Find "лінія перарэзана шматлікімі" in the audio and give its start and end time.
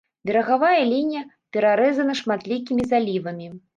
0.93-2.83